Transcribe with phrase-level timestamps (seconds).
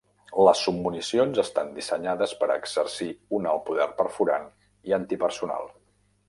[0.45, 3.11] Les submunicions estan dissenyades per exercir
[3.41, 4.49] un alt poder perforant
[4.91, 5.71] i antipersonal.